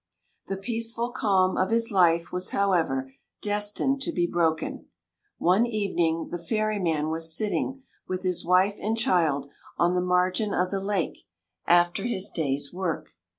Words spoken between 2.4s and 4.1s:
however, destined